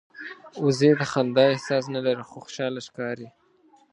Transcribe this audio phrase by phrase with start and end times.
[0.63, 3.27] وزې د خندا احساس نه لري خو خوشاله ښکاري